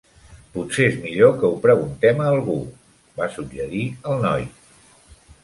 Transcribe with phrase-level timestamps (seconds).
[0.53, 2.57] "Potser és millor que ho preguntem a algú",
[3.21, 3.85] va suggerir
[4.15, 4.51] el noi.